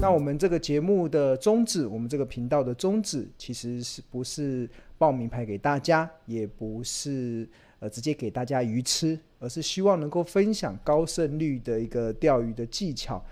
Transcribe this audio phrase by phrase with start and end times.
[0.00, 4.68] 那我们这个节目的宗旨，我们这个频道的宗旨，其实是不是
[4.98, 7.48] 报名牌给大家，也不是
[7.78, 13.24] 呃直接给大家鱼吃，而是希望能够分享高胜率的一个钓鱼的技巧，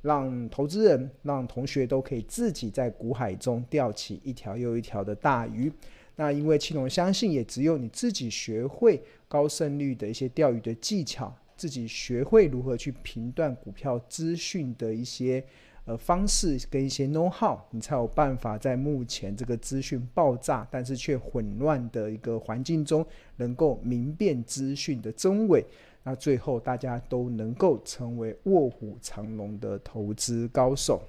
[0.00, 5.70] 让投资人、让同学都可以自己在股海中钓起一条又一条的大鱼。
[6.16, 15.44] 那因为青龙相信，也只有你自己学会高胜率的一些钓鱼的技巧，自己学会如何去评断股票资讯的一些。
[15.84, 23.04] 呃，方式跟一些 know how，你才有办法在目前这个资讯爆炸但是却混乱的一个环境中，
[23.38, 25.64] 能够明辨资讯的真伪。
[26.04, 31.02] 那最后大家都能够成为卧虎藏龙的投资高手。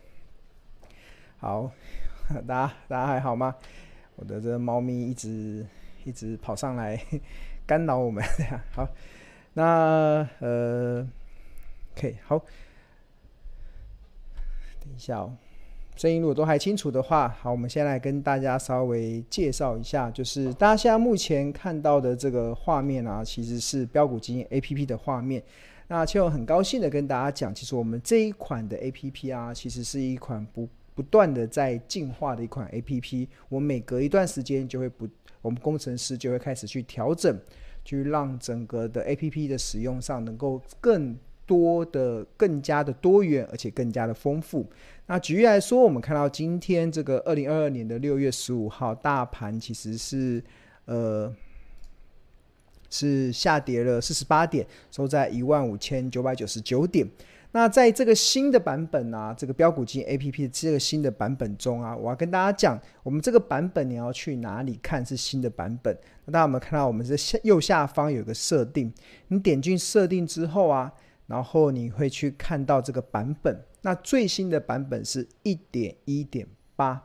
[1.37, 1.69] 好，
[2.47, 3.55] 大家大家还好吗？
[4.23, 5.65] 的这猫咪一直
[6.05, 6.99] 一直跑上来
[7.67, 8.23] 干扰我们。
[8.71, 8.87] 好，
[9.53, 11.07] 那呃
[11.95, 12.37] ，OK，好。
[14.79, 15.33] 等一下哦，
[15.95, 25.41] 声音如果都还清楚的话，好，我们先来跟大家稍微介绍一下，就是大家现在目前看到的这个画面啊，其实是标股基金 APP 的画面。
[25.87, 33.27] 那其实我很高兴的跟大家讲，其实我们这一款的 APP 啊，其实是一款不不断的在进化的一款 APP。
[33.49, 35.07] 我每隔一段时间就会不，
[35.41, 37.39] 我们工程师就会开始去调整，
[37.83, 41.17] 去让整个的 APP 的使用上能够更。
[41.45, 44.65] 多的更加的多元，而且更加的丰富。
[45.07, 50.41] 那举例来说，我们看到今天这个二零二二年的六月十五号，大盘其实是
[50.85, 51.35] 呃
[52.89, 57.05] 是下跌了四十八点，收在一万五千九百九十九点。
[57.53, 65.97] 那在这个新的版本啊，这个标股金 APP 这个新的版本中啊，我要跟大家讲，我们这个版本你要去哪里看是新的版本？
[66.25, 68.93] 那大家有没有看到我们这下右下方有个设定？
[69.29, 70.91] 你点进设定之后啊。
[71.25, 76.45] 然后你会去看到这个版本，那最新的版本是一点一点
[76.75, 77.01] 八。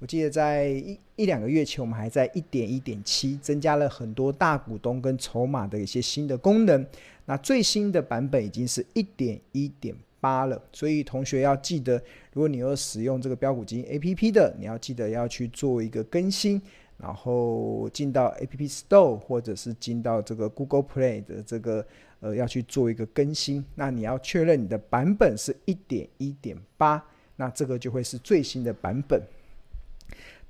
[0.00, 6.86] 我记得在一一两个月前，我们还在一点一点七，增加了很多大股东跟筹码的一些新的功能。
[7.26, 16.60] 那最新的版本已经是一点一点八了，所以同学要记得，如果你有使用这个标股金 APP 的，你要记得要去做一个更新，
[16.96, 21.86] 然后进到 App Store 或者是进到这个 Google Play 的这个。
[22.22, 27.02] 呃，要去做一个更新，那你要确认你的版本是一点一点八，
[27.36, 29.18] 那这个就会是最新的版本。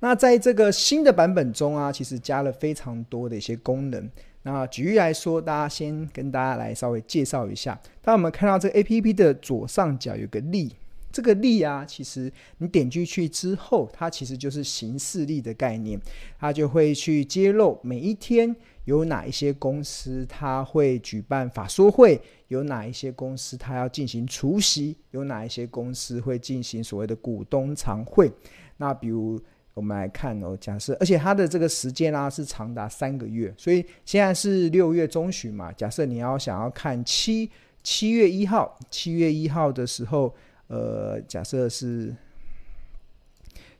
[0.01, 4.09] 那在这个新的版本中啊，其实加了非常多的一些功能。
[4.43, 7.79] 那举例来说，大家先跟大家来稍微介绍一下。
[8.01, 10.71] 当我们看到这个 APP 的左上角有个历，
[11.11, 16.01] 这个历啊，其实你点进去之后，它其实就是行事历的概念，
[16.39, 18.55] 它就会去揭露每一天。
[18.85, 22.19] 有哪一些公司它会举办法说会？
[22.47, 24.97] 有哪一些公司它要进行除夕？
[25.11, 28.31] 有哪一些公司会进行所谓的股东常会？
[28.77, 29.39] 那比如
[29.81, 35.71] 我们来看哦，假设而且它的这个时间啊是长达三个月，所以现在是六月中旬嘛。
[35.71, 37.49] 假设你要想要看七
[37.81, 40.31] 七月一号，七月一号的时候，
[40.67, 42.15] 呃，假设是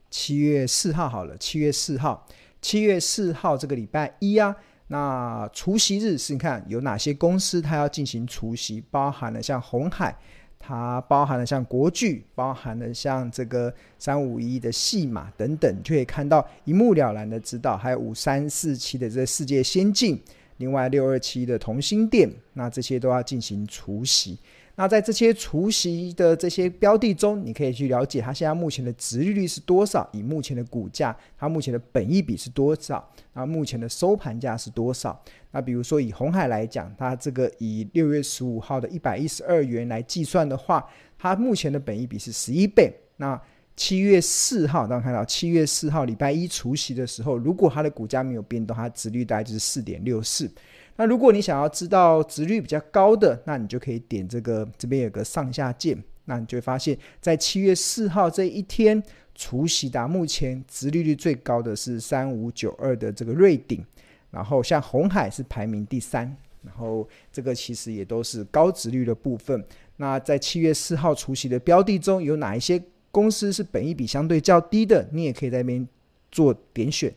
[0.09, 2.27] 七月四号好了，七月四号，
[2.59, 4.55] 七月四号这个礼拜一啊。
[4.87, 10.17] 那除夕日是你看有哪些公司它要进行除夕，包含了像红海，
[10.61, 20.21] 它包含了像国剧，包含了像这个三五一的戏码等等，就可以看到一目了然的知道，还有五三四七的这世界先进，
[20.57, 24.37] 另外六二七的同心店，那这些都要进行除息。
[24.81, 35.23] 那在这些除息的这些标的中，你可以去了解它现在目前的值利率是多少，以目前的股价，它目前的本益比是多少，那目前的收盘价是多少？
[35.51, 40.83] 那比如说以红海来讲，它这个以六月十五号的一百一十二元来计算的话，
[41.15, 42.91] 它目前的本益比是十一倍。
[43.17, 43.39] 那
[43.75, 50.51] 七月四号，大家看到七月四号礼拜一除息的时候，如果它的股价没有变动，它的殖利率大概就是四点六四。
[50.97, 59.01] 那如果你想要知道值率比较高的，那你就可以点这个，这边有个上下键，那你就会发现，在七月四号这一天
[59.33, 63.83] 除夕达目前值利率最高的是三五九二的这个瑞鼎，
[64.29, 69.63] 然后像红海是排名第三，然后这个其实也都是高值率的部分。
[69.97, 75.07] 那在七月四号除夕的标的中有哪一些公司是本一比相对较低的？
[75.11, 75.87] 你也可以在那边
[76.31, 77.11] 做点选。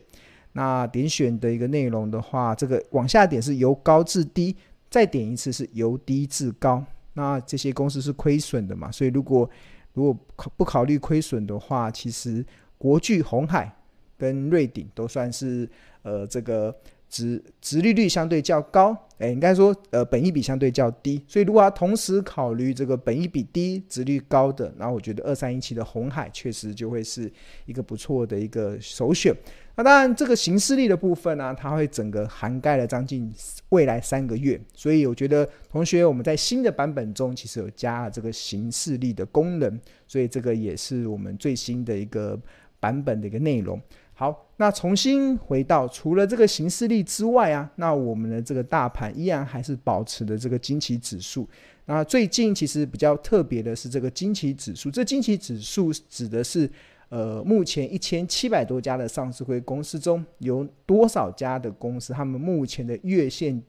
[0.57, 4.55] 那点选的一个内容的话，这个往下点是由高至低，
[4.89, 6.83] 再点一次是由低至高。
[7.13, 8.89] 那这些公司是亏损的嘛？
[8.89, 9.49] 所以如果
[9.93, 10.17] 如果
[10.55, 12.45] 不考虑亏损的话，其实
[12.77, 13.69] 国巨、红海
[14.17, 15.69] 跟瑞鼎都算是
[16.03, 16.75] 呃这个。
[17.07, 27.31] 值值利率相对较高，哎，应该说，呃，本益比相对较低，所以如果要同时考虑这个本益比低、值率高的，那我觉得二三一七的红海确实就会是
[27.67, 29.33] 一个不错的一个首选。
[29.77, 33.29] 那当然，这个形式力的部分呢、它会整个涵盖了将近
[33.69, 42.39] 未来三个月，所以我觉得同学我们在新的版本中其实有加了这个形式力的功能，所以这个也是我们最新的一个
[42.79, 43.79] 版本的一个内容。
[44.13, 51.45] 好，那重新回到除了这个形式力之外啊，那我们的这个大盘依然还是保持的这个惊奇指数。
[51.87, 56.69] 那最近其实比较特别的是这个惊奇指数，这惊奇指数指的是
[57.09, 63.61] 呃目前一千七百多家的上市会公司中有多少家的公司，他们目前的月线、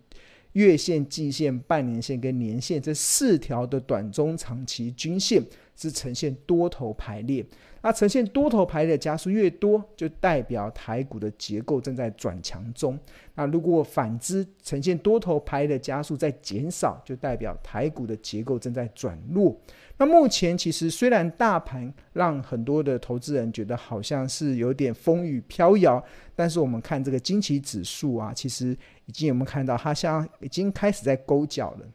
[0.53, 5.43] 月线、季线、半年线跟年线这四条的短中长期均线
[5.75, 7.44] 是呈现多头排列。
[7.87, 12.99] 那呈现多头排列的加速越多，就代表台股的结构正在转强中。
[13.37, 19.56] 那如果反之，呈现多头排列的加速在减少，就代表台股的结构正在转弱。
[19.99, 26.05] 那目前其实虽然大盘让很多的投资人觉得好像是有点风雨飘摇，
[26.35, 31.87] 但是我们看这个惊奇指数啊，其实已经有没有看到它像已经开始在勾脚了。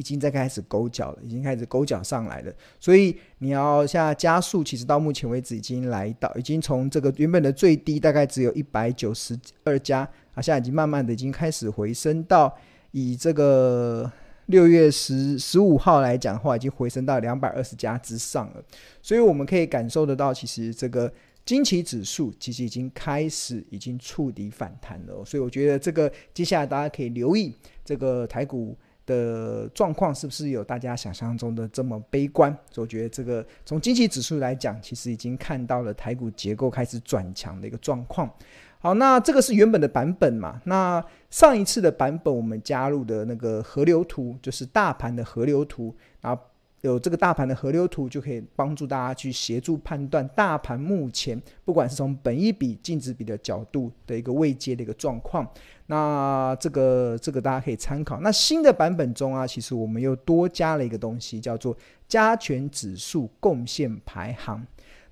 [0.00, 2.52] 已经在开始勾脚了，已经开始勾脚上来了。
[2.78, 12.56] 所以你要现在加速，其实到目前为止已经来到，已经从这个原本的最低大概只有一百九十二家啊，现在已经慢慢的已经开始回升到
[12.92, 14.10] 以这个
[14.46, 18.64] 六月十十五号来讲的话，已经回升到两百二十家之上了。
[19.02, 21.12] 所以我们可以感受得到，其实这个
[21.44, 25.22] 惊奇指数其实已经开始已经触底反弹了。
[25.26, 27.54] 所以我觉得这个接下来大家可以留意
[27.84, 28.74] 这个台股。
[29.10, 32.56] 的状况是不是有大家想象中的这么悲观？
[32.70, 38.30] 所以我觉得这个从经济指数来讲，其实已经看到了台股结构开始转强的一个状况。
[38.78, 40.60] 好，那这个是原本的版本嘛？
[40.64, 46.40] 那上一次的版本我们加入的那个河流图，就是大盘的河流图，然后。
[46.82, 55.46] 有这个大盘的河流图，就可以帮助大家去协助判断大盘目前不管是从本一比、净值比的角度的一个位接的一个状况。
[55.86, 58.20] 那这个这个大家可以参考。
[58.20, 61.76] 那新的版本中啊，其实我们又多加了一个东西，叫做
[62.08, 64.64] 加权指数贡献排行。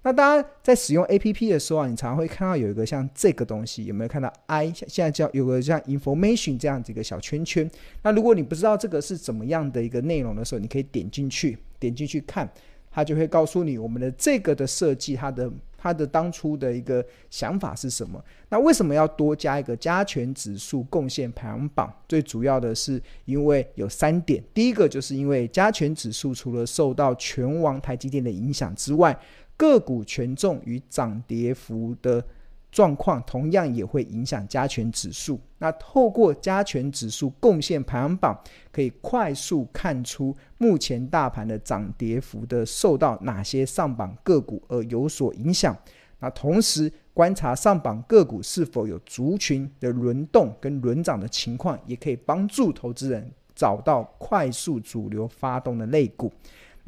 [0.09, 4.73] 那大家在使用 APP 的时候啊，你常常会看到有一个像这个东西，有没有看到 I？
[4.73, 7.71] 现在叫有个像 Information 这样子一个小圈圈。
[8.03, 12.51] 那如果你不知道这个是怎么样的一个内容的时候，你可以点进去，点进去看，
[12.91, 18.19] 它就会告诉你我们的这个的设计，它的它的当初的一个想法是什么。
[18.49, 21.93] 那为什么要多加一个加权指数贡献排行榜？
[22.09, 29.15] 最主要的是因为有三点，第一个就是因为加权指数除了受到权王台积电的影响之外，
[29.59, 32.25] 个股权重与涨跌幅的
[32.71, 35.39] 状况，同样也会影响加权指数。
[35.59, 38.39] 那透过加权指数贡献排行榜，
[38.71, 45.77] 可以快速看出目前大盘的涨跌幅的受到哪些上榜个股而有所影响。
[46.21, 56.33] 那同时观察上榜个股是否有族群的轮动跟轮涨的情况，也可以帮助投资人找到快速主流发动的类股。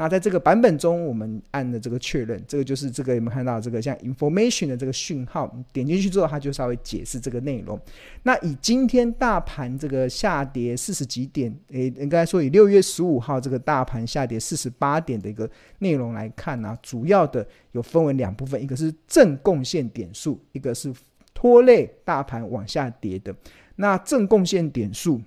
[0.01, 5.55] 那在这个版本中，我们按的这个确认，这个就是这个有没有看到这个像 information 的这个讯号？
[5.75, 7.79] 点进去之后，它就稍微解释这个内容。
[8.23, 15.47] 那以今天大盘这个下跌四十几点，诶，应该说以六月十五号这个大盘下跌四十八点的一个
[15.81, 20.91] 内容来看呢，主要的有分为两部分，一个是正贡献点数，一个是
[21.35, 23.37] 拖累大盘往下跌的。
[23.77, 25.21] 那正贡献点数，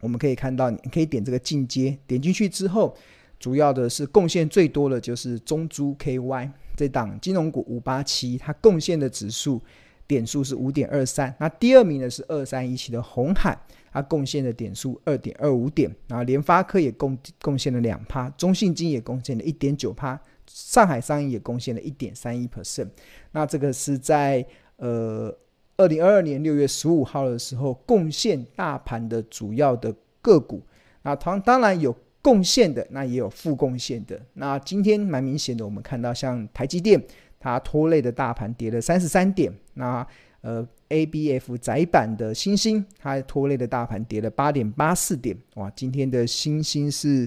[0.00, 2.96] 我们可以看到，你可以点这个进阶，点进去之后。
[3.38, 9.60] 主要的是贡献最多的就是中珠 KY 这档金融股五八七，它贡献的指数
[10.06, 11.34] 点数是五点二三。
[11.38, 13.56] 那第二名呢是二三一七的鸿海，
[13.92, 15.94] 它贡献的点数二点二五点。
[16.08, 22.88] 然后联发科也贡贡献了两趴，中信金也贡献了一点九趴，上海商银也贡献了一点三一 percent。
[23.32, 24.44] 那这个是在
[24.76, 25.36] 呃
[25.76, 30.62] 二零二二年六月十五号的时候贡献大盘的主要的个股。
[31.02, 31.94] 那当当然有。
[32.28, 37.02] 贡献的那也有负贡献的，那今天蛮明显的，我们看到像台积电，
[37.40, 40.06] 它拖累的大盘跌了三十三点，那
[40.42, 47.26] 呃 ABF 窄板的欣兴，它拖累的大盘跌了八点八四点，哇，今天的欣兴是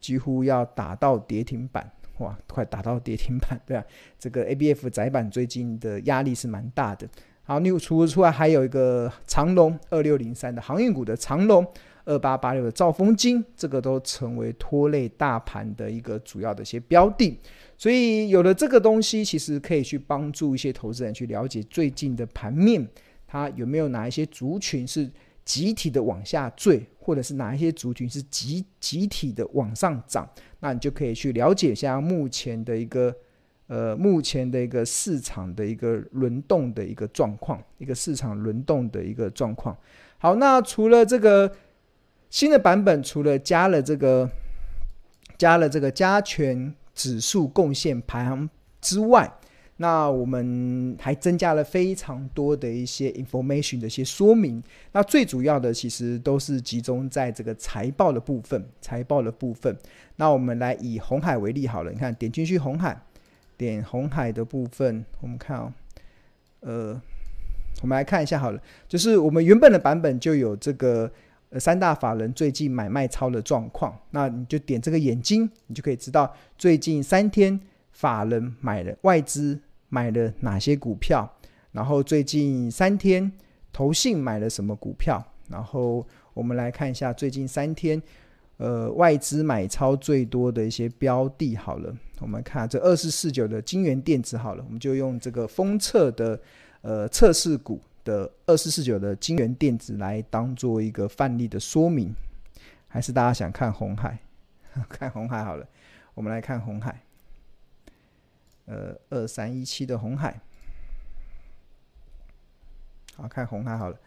[0.00, 1.88] 几乎要打到跌停板，
[2.18, 3.84] 哇，快打到跌停板，对啊，
[4.18, 7.08] 这个 ABF 窄板最近的压力是蛮大的。
[7.44, 11.64] 好，你除了出来还有一个长龙二六零三的航运股的长龙。
[12.04, 17.38] 二八八六的兆丰金，这个都成为拖累大盘的一个主要的一些标的。
[17.76, 22.86] 所以有了这个东西，其实可以去帮助一些投资人去了解最近的盘面，
[23.26, 25.10] 它有没有哪一些族群是
[25.44, 30.28] 集体的往下坠，或者是哪一些族群是集集体的往上涨，
[30.60, 33.14] 那你就可以去了解一下目前的一个。
[33.66, 39.74] 呃，目前的一个市场的一个轮动的一个状况，一个市场轮动的一个状况。
[40.18, 41.50] 好，那除了这个
[42.34, 44.28] 新的版本，除了加了这个
[45.38, 48.50] 加了这个加权指数贡献排行
[48.80, 49.32] 之外，
[49.76, 54.60] 那我们还增加了非常多的一些 information 的一些说明。
[54.90, 59.78] 那最主要的其实都是集中在这个财报的部分，财报的部分。
[60.16, 63.00] 那我们来以红海为例好了，你看点进去红海。
[63.56, 65.72] 点红海的部分，我们看哦，
[66.62, 67.00] 呃，
[67.82, 71.08] 我们来看一下好了，就是我们原本的版本就有这个
[71.54, 77.58] 呃三大法人最近买卖超的状况，那你就点这个眼睛，你就可以知道最近三天
[77.92, 79.56] 法人买了外资
[79.88, 81.32] 买了哪些股票，
[81.70, 83.30] 然后最近三天
[83.72, 88.02] 投信买了什么股票，然后我们来看一下最近三天。
[88.56, 96.40] 呃，外资买超最多的一些标的，好了，我们看这二四四九的金元电子，好了，我们就用这个封测的
[96.82, 102.14] 呃测试股的二四四九的金源电子来当做一个范例的说明，
[102.86, 104.18] 还是大家想看红海？
[104.88, 105.66] 看红海好了，
[106.14, 107.00] 我们来看红海，
[108.66, 110.40] 呃，二三一七的红海，
[113.16, 113.98] 好，看红海好了。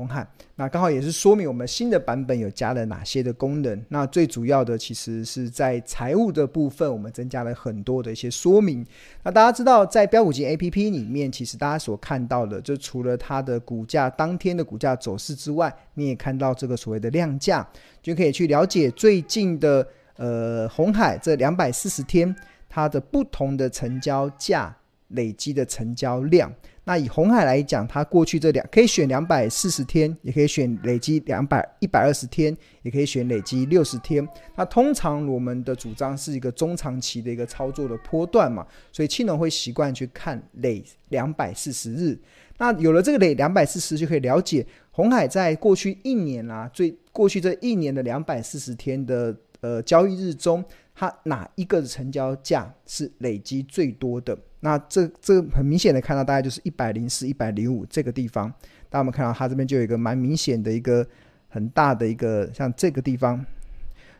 [0.00, 3.84] 红海，那刚好也是说明我们新的版本有加了哪些的功能。
[3.90, 8.82] 那最主要的其实是在财务的部分，我们增加了很多的一些说明。
[9.22, 17.68] 那大家知道，在标股金 APP 里面，其实大家所看到的，就除了它的股价当天的股价走势之外，你也看到这个所谓的量价，
[18.02, 22.34] 就可以去了解最近的呃红海这两百四十天
[22.70, 24.74] 它的不同的成交价
[25.08, 26.50] 累积的成交量。
[26.84, 34.26] 那以红海来讲，它过去这两可以选两百四十天，也可以选累积两百一百二十天，也可以选累积六十天。
[34.56, 42.18] 那通常我们的主张是一个中长期的一个操作的波段嘛，所以青龙会习惯去看累两百四十日。
[42.58, 54.36] 那有了这个累两百四十，就可以了解红海在过去一年啊，最过去这一年的两百四十天的呃交易日中，它哪一个成交价是累积最多的？
[54.60, 58.52] 那这这很明显的看到，大概就是一百零四、一百零五这个地方。
[58.88, 61.06] 大家我们看到它这边就有一个蛮明显的一个
[61.48, 63.44] 很大的一个，像这个地方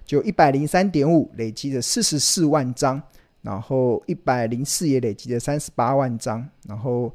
[0.05, 3.03] 就一百零三点五累积的四十四万张，
[3.43, 7.15] 然后一百零四也累积了三十八万张，然后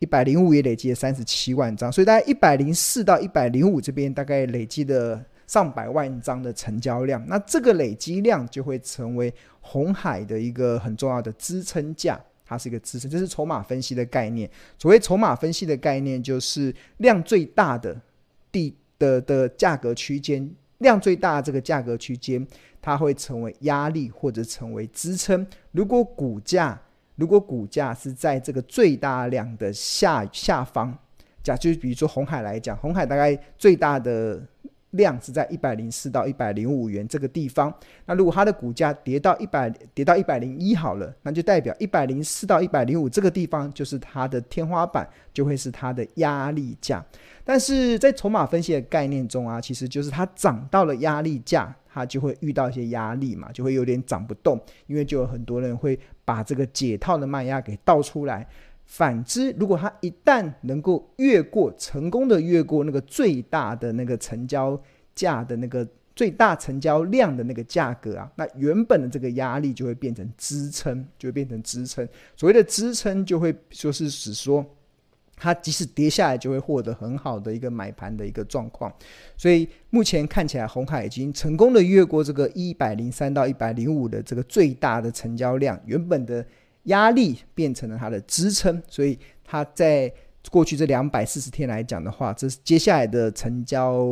[0.00, 1.92] 一百零五也累积了三十七万张。
[1.92, 12.20] 所以大概一百零四到一百零五这边大概累积的上百万张的成交量，那这个累积量就会成为红海的一个很重要的支撑价。
[12.54, 14.48] 它是一个支撑，这是筹码分析的概念。
[14.78, 18.00] 所谓筹码分析的概念，就是量最大的
[18.50, 22.46] 地的的价格区间，量最大的这个价格区间，
[22.80, 25.46] 它会成为压力或者成为支撑。
[25.72, 26.80] 如果股价
[27.16, 30.96] 如果股价是在这个最大量的下下方，
[31.42, 34.40] 假就比如说红海来讲，红海大概最大的。
[34.94, 37.72] 量是在一百零四到一百零五元这个地方，
[38.06, 47.04] 那如果它的股价跌到一百跌到一百零一好了，那就代表一百零四到一百零五这个地方就是它的天花板，就会是它的压力价。
[47.44, 58.46] 但是在筹码分析的概念中啊，其实就是它涨到了压力价，它就会遇到一些压力嘛，就会有点涨不动，因为就有很多人会把这个解套的卖压给倒出来。
[58.96, 64.80] 反之，如果它一旦能够越过成功的越过那个最大的那个成交
[65.16, 65.84] 价的那个
[66.14, 72.08] 最大成交量的那个价格啊，那原本的这个压力就会变成支撑，就会变成支撑。
[72.36, 74.64] 所谓的支撑，就会说是指说，
[75.34, 78.94] 它即使跌下来，就会获得很好的一个买盘的一个状况。
[79.36, 86.46] 所以目前看起来，红海已经成功的越过这个一百零三到一百零五的这个最大的成交量，原本的。
[86.84, 90.12] 压力变成了它的支撑，所以它在
[90.50, 94.06] 过去这两百四十天来讲的话，这是接下来的成交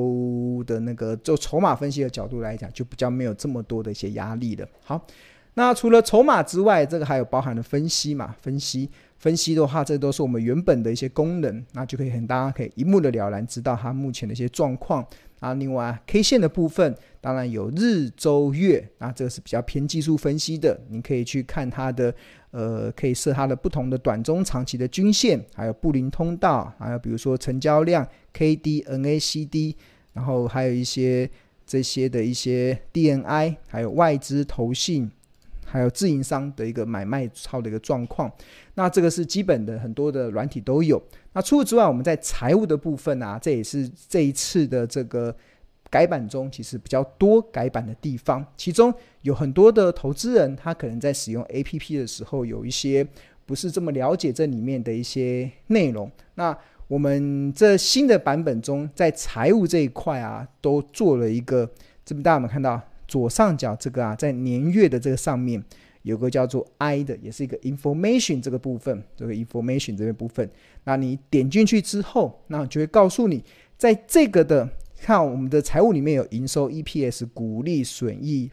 [0.66, 4.66] 的那个就筹码分析的角度来讲，就比较没有这么多的一些压力了。
[4.82, 5.06] 好，
[5.54, 8.34] 那除了筹码之外，这个还有包含了分析嘛？
[8.40, 8.88] 分析
[9.18, 15.06] 分析的话，这都是我们原本的一些功能，那就可以很大家可以一目了然知道它目前的一些状况。
[15.42, 22.14] 啊，另外 K 线的部分，当然有日、周、月，那这个是比较偏技术分析的，你可以去看它的，
[22.52, 29.74] 呃，可以设它的不同的短、中、长期的均线，还有布林通道，还有比如说成交量、KD、NACD，
[30.12, 31.28] 然后还有一些
[31.66, 35.10] 这些的一些 DNI，还有外资投信，
[35.72, 38.30] 还有自营商的一个买卖操的一个状况。
[38.74, 41.02] 那这个是基本的，很多的软体都有。
[41.32, 45.34] 那除此之外，我们在财务的部分啊，这也是这一次的这个
[45.88, 48.44] 改版中其实比较多改版的地方。
[48.54, 53.06] 其中有很多的投资人，他可能在使用 APP 的时候，有一些
[53.46, 56.10] 不是这么了解这里面的一些内容。
[56.34, 56.54] 那
[56.86, 61.66] 我们这新的版本中，在财务这一块啊，都做了一个，
[62.04, 62.78] 这边大家有没有看到
[63.12, 65.62] 左上角这个啊，在年月的这个上面。
[66.02, 70.50] 有个叫做 I 的，也是一个 information 这个部分，这个 information 这个部分，
[70.82, 73.44] 那你点进去之后，那就会告诉你，
[73.78, 74.68] 在这个的
[75.00, 78.50] 看我们的财务里面有营收、EPS、股利、损益、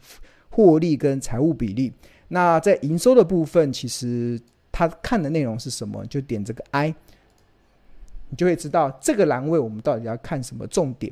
[0.52, 1.92] 获利跟财务比例。
[2.28, 4.40] 那在营收的部分，其实
[4.72, 6.06] 它看的内容是什么？
[6.06, 6.94] 就点这个 I，
[8.30, 11.12] 你就会知道这个栏位我们到底要看什么重点。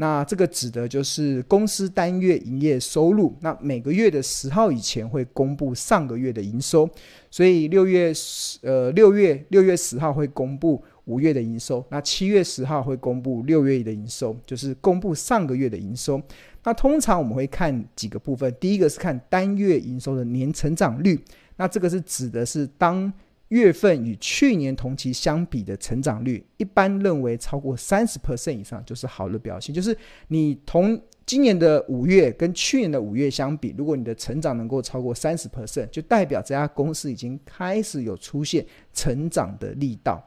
[0.00, 3.36] 那这个指的就是公司单月营业收入。
[3.40, 6.88] 那每个月的十号以前会公布上个月的营收，
[7.30, 16.22] 所以六月十呃六月六月十号会公布五月的营收，那七月十号会公布六月的营收，就是公布上个月的营收。
[16.62, 21.18] 那通常我们会看几个部分，第一个是看单月营收的年成长率，
[21.56, 23.12] 那这个是指的是当。
[23.48, 29.74] 月份与去年同期相比的成长率，一般认为超过三十 percent 以上就是好的表现。
[29.74, 29.96] 就是
[30.28, 40.22] 你同今年的五月跟去年的五月相比，如果你的成长能够超过三十 percent，就代表这家公司已经开始有出现成长的力道。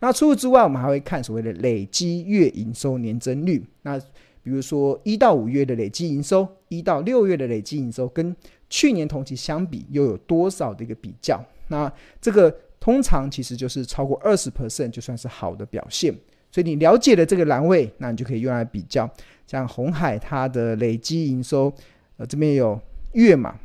[0.00, 3.64] 那除此之外，我们还会看所谓的累积月营收年增率。
[3.82, 3.98] 那
[4.42, 8.34] 比如说一到五月的累积营收，一到六月的累积营收，跟
[8.68, 11.42] 去年同期相比又有多少的一个比较？
[11.68, 12.54] 那这个。
[12.80, 16.14] 通常其实就是超过二十 percent 就算是好的表现，
[16.50, 19.10] 所以你了解了这个栏位，那你就可以用来比较。
[19.46, 21.72] 像红海它的累积营收，
[22.18, 22.78] 呃，这边有
[23.12, 23.58] 月嘛，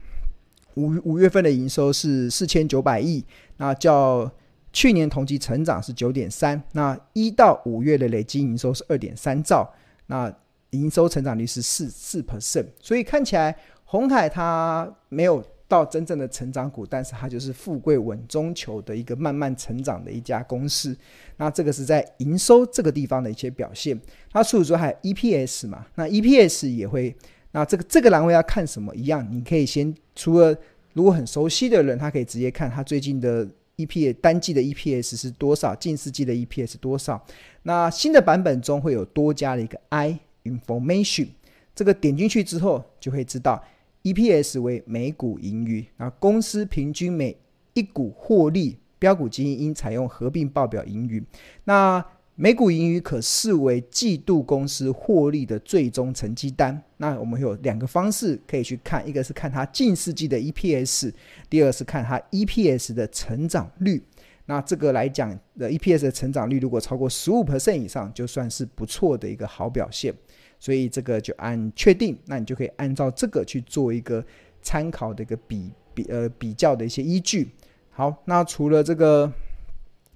[0.75, 3.21] 五五月份的营收是四千九百亿，
[3.57, 4.31] 那较
[4.71, 9.69] 去年同期成长是九点三，那一到五月的累积营收是二点三兆，
[10.05, 10.33] 那
[10.69, 15.43] 营收成长率是四四 percent，所以看起来红海它没有。
[15.69, 20.97] 到真正的成长股，但是它就是富贵稳中求的一个慢慢成长的一家公司。
[21.37, 23.97] 那这个是在营收这个地方的一些表现。
[24.31, 25.85] 它除此之外还有 EPS 嘛？
[25.95, 27.15] 那 EPS 也会。
[27.51, 28.95] 那这个这个栏位要看什么？
[28.95, 30.55] 一样，你可以先除了
[30.93, 37.23] 如果很熟悉的人，他可以直接看他最近的 EPS 单季的 EPS 是多少，近四季的 EPS 多少。
[37.63, 41.29] 那新的版本中会有多加了一个 I information，
[41.73, 43.63] 这个点进去之后就会知道。
[44.03, 47.35] EPS 为每股盈余，那公司平均每
[47.73, 51.23] 一股获利，标股基金应采用合并报表盈余。
[51.65, 52.03] 那
[52.35, 56.81] 每股盈余可视为季度公司获利的最终成绩单。
[56.95, 61.13] 那我们有两个方式可以去看，一个是看它近世纪的 EPS，
[61.49, 64.01] 第二是看它 EPS 的成长率。
[64.45, 70.11] 那这个来讲的 EPS 的成长率如果超过十五 percent 以上，就算是不错的一个好表现。
[70.59, 74.23] 所以这个就按确定，那你就可以按照这个去做一个
[74.61, 77.49] 参考的一个比比呃比较的一些依据。
[77.91, 79.31] 好，那除了这个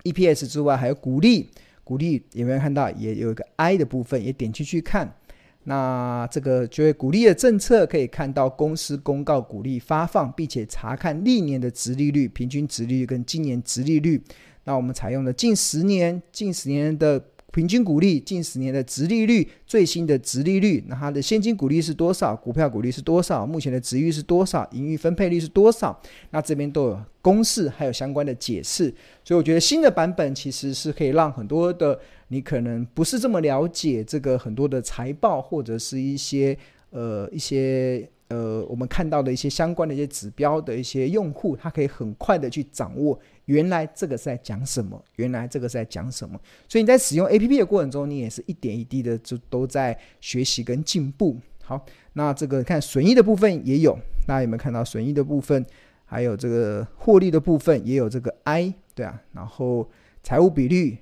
[0.04, 1.50] EPS 之外，还有股利，
[1.86, 2.92] 股利有没有看到？
[2.92, 5.16] 也有一个 I 的部分，也点进去看。
[5.64, 14.22] 那这个就会股利的政策可以看到公司公告股利发放，并且查看历年的殖利率、平均殖利率跟今年殖利率。
[14.66, 17.24] 那我们采用了近十年、近十年的。
[17.54, 22.36] 平均股利近十年的殖利率，最新的殖利率，那它的现金股利是多少？
[22.36, 23.46] 股票股利是多少？
[23.46, 24.68] 目前的值域是多少？
[24.72, 25.98] 盈余分配率是多少？
[26.32, 28.94] 那这边都有公式，还有相关的解释。
[29.24, 36.58] 所以我觉得新的版本其实是可以让很多的你可能不是这么了解这个很多的财报或者是一些
[36.90, 38.10] 呃一些。
[38.30, 46.40] 呃，我们看到的一些相关的一些指标的一些用户，他可以很快的去掌握原来这个是在讲什么，原来这个是在讲什么。
[46.68, 51.38] 所以你在使用 APP 的过程中，你也是一点一滴的就都在学习跟进步。
[51.64, 53.94] 好，那这个看损益的部分也有，
[54.26, 55.66] 大家有没有看到损益的部分？
[56.06, 59.90] 还有这个获利的部分也有这个 I，对啊，然后
[60.22, 60.98] 财务比率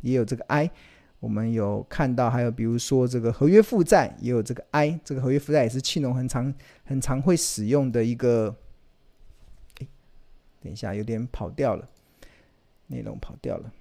[0.00, 0.70] 也有这个 I。
[1.20, 6.54] 我们有看到，还有比如说这个合约负债也有这个 I，这个合约负债也是气农很常
[6.84, 8.56] 很常会使用的一个。
[10.60, 11.88] 等一下，有点跑掉了，
[12.88, 13.72] 内容跑掉了。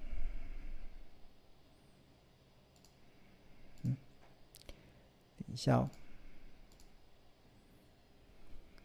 [3.82, 3.98] 嗯，
[5.40, 5.90] 等一下哦，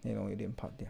[0.01, 0.88] 内容有点跑掉。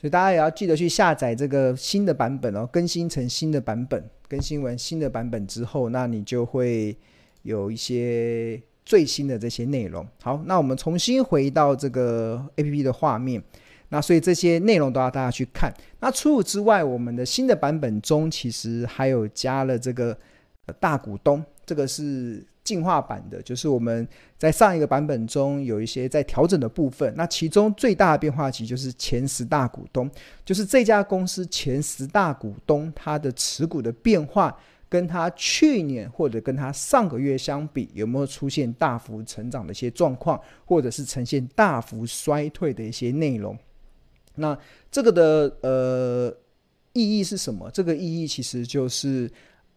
[0.00, 6.96] 所以大家也要记得去下载这个新的版本哦，更新成新的版本，更新完新的版本之后，那你就会
[7.42, 10.08] 有一些最新的这些内容。
[10.22, 13.42] 好，那我们重新回到这个 APP 的画面。
[13.90, 15.70] 那所以这些内容都要大家去看。
[15.98, 20.16] 那除此之外，我们的新的版本中其实还有加了这个
[20.78, 24.06] 大股东，这个是进化版的，就是我们
[24.38, 27.12] 在上一个版本中有一些在调整的部分。
[27.16, 30.10] 那其中最大的变化其实就是前十大股东，
[30.44, 34.56] 就是这家公司前十大股东它的持股的变化，
[34.88, 43.56] 跟它去年或者跟它上个月相比，有没有出现大幅成长的一些状况，或者是呈现大幅衰退的一些内容。
[44.36, 44.56] 那
[44.90, 46.36] 这个的呃
[46.92, 47.70] 意义是什么？
[47.70, 49.30] 这个意义其实就是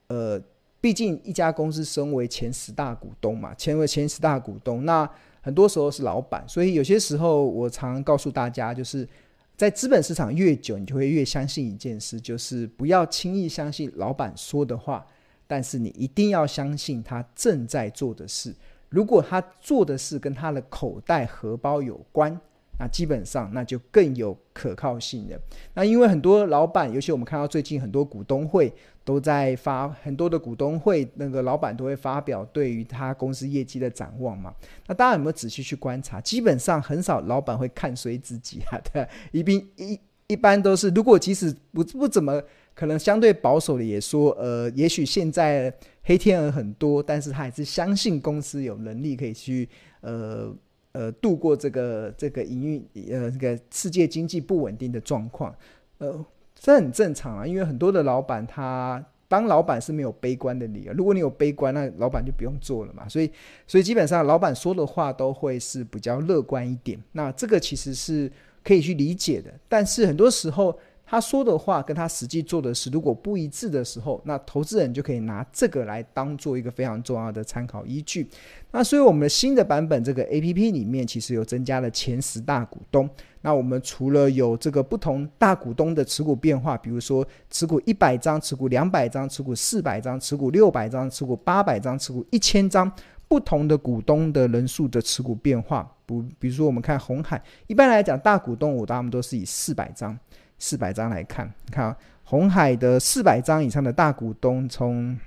[0.08, 0.40] 呃，
[0.84, 9.08] 毕竟一家公司身为前十大股东嘛，前为前十大股东，那很多时候是老板，所以有些时候我常告诉大家，就是
[9.56, 15.08] 在资本市场越久，你就会越相信一件事，就是不要轻易相信老板说的话，
[15.48, 18.54] 但是你一定要相信他正在做的事。
[18.90, 22.38] 如果他做的事跟他的口袋荷包有关。
[22.80, 25.40] 那基本上那就更有可靠性了。
[25.76, 34.54] 那因为很多老板，尤其我们看到最近很多股东会都在发，很多的股东会那个老板都会发表对于他公司业绩的展望嘛。
[34.88, 36.22] 那大家有没有仔细去观察？
[36.22, 42.42] 基本上很少老板会看衰自己啊，对，一般一一般都是，如果即使不不怎么
[42.74, 49.68] 可能相对保守的也说，呃，也许现在黑天鹅很多，但是他还是相信公司有能力可以去
[50.02, 50.56] 呃。
[50.96, 55.52] 呃，度过这个这个营运呃这个世界经济不稳定的状况，
[55.98, 56.24] 呃，
[56.60, 57.46] 这很正常啊。
[57.46, 63.08] 因为很多的老板他当老板是没有悲观的理由，如果你有悲观，那老板就不用做了嘛。
[63.08, 63.32] 所以，
[63.68, 67.02] 所以基本上老板说的话都会是比较乐观一点。
[67.14, 68.32] 那这个其实是
[68.64, 70.78] 可以去理解的，但是很多时候。
[71.06, 78.28] 他说的话跟他实际做的事如果不一致的时候，那投资人就可以拿这个来当做一个非常重要的参考依据。
[78.72, 83.08] 那所以我们的新的版本这个 APP 里面其实有增加了前十大股东。
[83.46, 92.92] 那我们除了有这个不同大股东的持股变化，比如说持股一百张、持股两百张、持股四百张、持股六百张、持股八百张、持股一千张，
[93.28, 95.88] 不同的股东的人数的持股变化。
[96.06, 100.18] 不，比如说我们看红海，一般来讲大股东我他们都是以四百张。
[100.60, 105.20] 四百张来看，你看啊，鸿海的四百张以上的大股东，从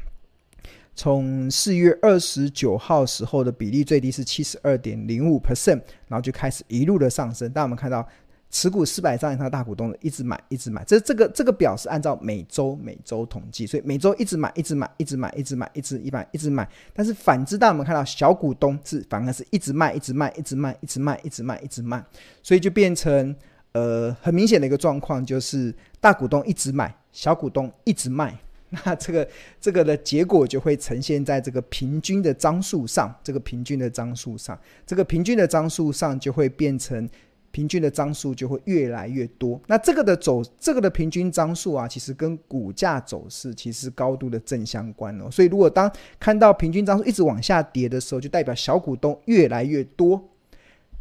[0.97, 7.49] 从四月二十九号时候的比例最低是七十二点零五 percent，然后就开始一路的上升。
[7.55, 8.05] 但我们看到
[8.51, 10.83] 持股四百张以上大股东的一直买，一直买。
[10.85, 16.69] 这这个这个表是按照每周每周统计，所以每周一直买，一直买，一直买，一直买，一直一买，一直买。
[16.95, 22.05] 但是反之，当我们看到小股东是反而是一直卖，一直卖，一直卖，一直卖，一直卖，一直卖，
[22.43, 23.37] 所以就变成。
[23.73, 28.35] 呃，很明显的一个状况就是大股东一直买，小股东一直卖，
[28.85, 29.29] 那这个
[29.61, 37.09] 这个的结果就会呈现在这个平均的张数上，这个平均的张数上，这个平均的张数上就会变成
[37.51, 39.59] 平均的张数就会越来越多。
[39.67, 45.31] 那这个的走，这个的平均张数啊，其实跟股价走势其实高度的正相关哦。
[45.31, 50.23] 所以如果当看到平均张数一直往下跌的时候，就代表小股东越来越多。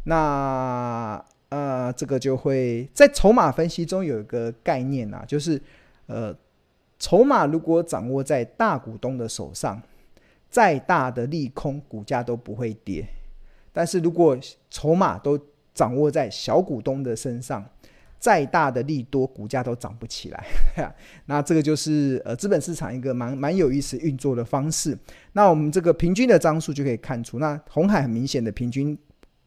[0.04, 5.60] 那呃，这个就会在筹码分析中有一个概念啊，就是
[6.06, 6.34] 呃，
[6.98, 9.80] 筹码如果掌握在大股东的手上，
[10.48, 13.04] 再大的利空，股价都不会跌；
[13.72, 14.36] 但是如果
[14.70, 15.38] 筹码都
[15.74, 17.64] 掌握在小股东的身上，
[18.18, 20.44] 再大的利多，股价都涨不起来。
[21.26, 24.96] 那这个就是呃，资本市场一个蛮蛮有意思运作的方式。
[25.32, 28.96] 那我们这个平均的张数就可以看出，那红海很明显的平均。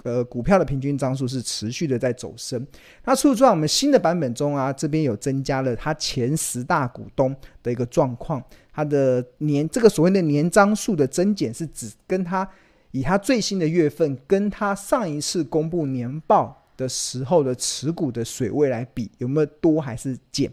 [0.03, 2.65] 呃，股票的平均张数是持续的在走升。
[3.03, 8.41] 那除此之外，我们新的版本中啊，这边有增加了它前十大股东的一个状况。
[8.71, 12.47] 它的年这个所谓的年张数的增减，是指跟它
[12.91, 20.49] 以它最新的月份跟它上一次公布年报的时候的持股的水位来比，有没有多还是减？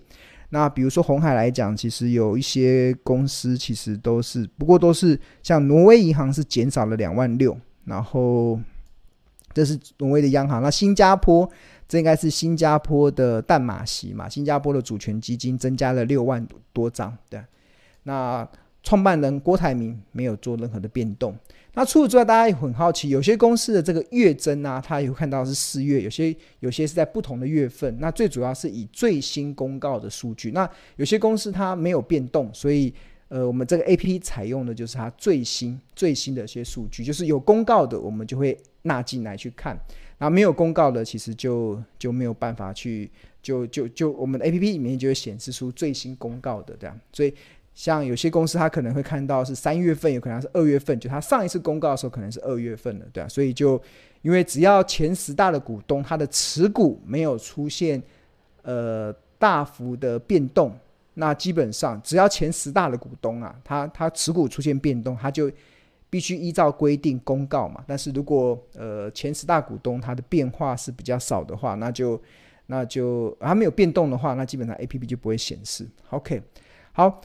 [0.49, 8.59] 那比如说红海来讲，其实有一些公司其实都是，不过都是像挪威银行是减少了两万六，然后。
[9.57, 11.51] 这是挪威的央行，那新加坡
[11.89, 14.29] 这应该是新加坡的淡马锡嘛？
[14.29, 17.41] 新加坡的主权基金增加了六万多张，对。
[18.03, 18.47] 那
[18.83, 21.35] 创办人郭台铭没有做任何的变动。
[21.73, 27.97] 那除此之外，大家也很好奇，有些公司的这个月增啊，他也会看到是四月，有些有些是在不同的月份。
[27.99, 30.51] 那最主要是以最新公告的数据。
[30.51, 32.93] 那有些公司它没有变动，所以。
[33.29, 39.75] 呃，我们这个 APP 采用的就是它最新最新的一些数据，就是有公告的，我们就会纳进来去看；
[40.17, 43.11] 然后没有公告的，其实就就没有办法去，
[43.43, 46.97] 就就就我们的 APP 里面就会显示出最新公告的这样。
[47.13, 47.35] 所以
[47.75, 53.81] 像有些公司，它可能会看到是三月份，有可能是二月份，就它上一次公告的时候可能是二月份的，对啊，所以就
[54.23, 58.01] 因为只要前十大的股东，它的持股没有出现
[58.63, 60.73] 呃大幅的变动，
[61.19, 65.51] 那基本上只要前十大的股东啊，他他持股出现变动，他就
[66.11, 67.83] 必须依照规定公告嘛。
[67.87, 72.21] 但是如果呃前十大股东他的变化是比较少的话，那就
[72.67, 75.89] 那就它没有变动的话，那基本上 APP 就不会显示。
[76.11, 76.43] OK，
[76.93, 77.21] 好。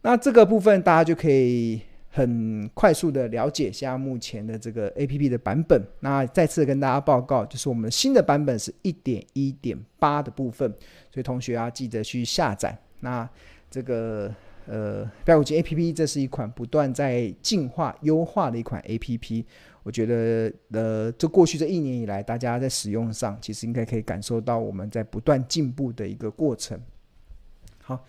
[0.00, 5.82] 那这个部分大家就可以很快速的了解一下目前的这个 APP 的版本。
[6.00, 10.70] 那再次跟大家报告，就是我们新的版本是一点一点八的部分，
[11.12, 12.78] 所以同学要记得去下载。
[13.00, 13.28] 那
[13.70, 14.34] 这个
[14.66, 19.44] 呃标股机 APP，这是一款不断在进化优化的一款 APP。
[19.82, 26.80] 我觉得呃，这过去这一年以来，大家在使用上其实应该可以感受到我们在不断进步的一个过程。
[27.82, 28.04] 好。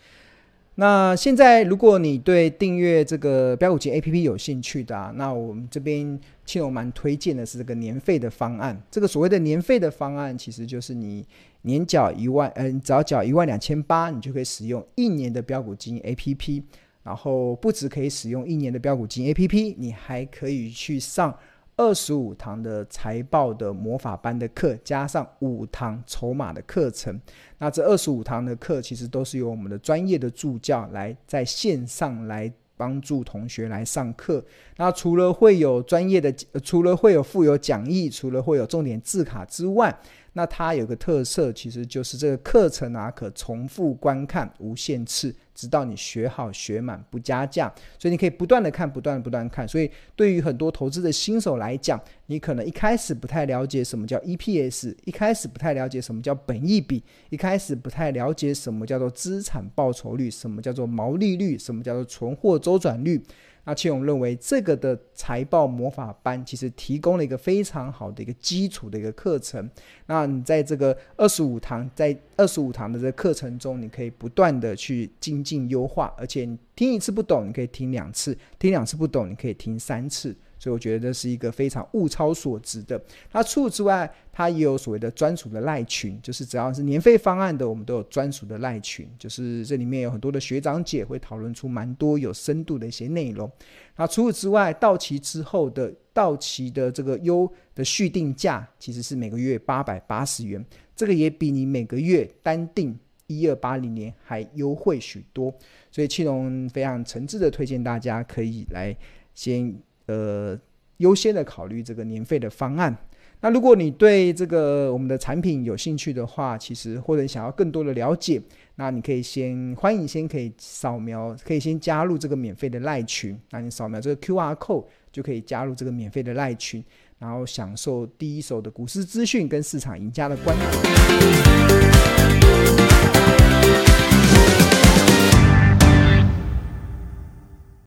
[0.80, 8.82] 那现在，如果你对订阅这个标股金 APP 有兴趣的啊，那我们这边庆隆蛮推荐的是这个年费的方案。
[8.90, 11.28] 这个所谓的年费的方案，其实就是你
[11.64, 16.64] 年缴一万，嗯、呃，你只要缴一万两千八，你就可以使用一年的标股金 APP。
[17.04, 21.38] 然后不只可以使用一年的标股金 APP，你还可以去上。
[21.80, 27.18] 二十五堂的财报的魔法班的课，加上五堂筹码的课程。
[27.58, 34.44] 那这二十五堂的课，其实都是由我们的专业的助教来在线上来帮助同学来上课。
[34.76, 36.30] 那除了会有专业的，
[36.62, 39.98] 除了会有附有讲义，除了会有重点字卡之外，
[40.40, 47.70] 那它有个特色，其实就是这个课程啊，可重复观看无限次，直到你学好学满不加价。
[47.98, 49.68] 所以你可以不断的看，不断不断看。
[49.68, 63.22] 所以对于很多投资的新手来讲，你可能一开始不太了解什么叫 EPS，一开始不太了解什么叫本益比，一开始不太了解什么叫做资产报酬率，什么叫做毛利率，什么叫做存货周转率。
[63.70, 69.70] 那庆隆认为这个的财报魔法班其实提供了一个非常好的一个基础的一个课程。
[70.08, 80.36] 那你在这个二十五堂，在二十五堂的这个课程中，你可以不断的去精进优化，而且你听一次不懂，你可以听两次；听两次不懂，你可以听三次。
[80.60, 83.02] 所以我觉得这是一个非常物超所值的。
[83.32, 89.10] 那除此之外，它也有所谓的专属的赖群，就是只要是年费方案的，我们都有专属的赖群。
[89.18, 93.50] 就是这里面有很多的学长姐会讨论出蛮多有深度的一些内容。
[93.96, 100.64] 那除此之外，到期之后的到期的这个优的续订价其实是每个月八百八十元，
[100.96, 105.54] 这个也比你每个月单订一二八零年还优惠许多。
[105.92, 108.96] 所以庆隆非常诚挚的推荐大家可以来
[109.34, 109.74] 先。
[110.10, 110.60] 呃，
[110.98, 112.98] 优先的考虑这个年费的方案。
[113.42, 118.42] 那如果你对这个我们的产品有兴趣的话，其实或者想要更多的了解，
[118.76, 123.40] 那你可以先欢迎先可以扫描，可以先加入这个免费的赖群。
[123.52, 126.84] 那你扫描这个 QR code 就可以加入这个免费的赖群，
[127.20, 132.39] 然后享受第一手的股市资讯跟市场赢家的观点。